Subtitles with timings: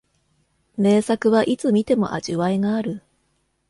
[0.77, 3.03] 名作はいつ観ても味わいがある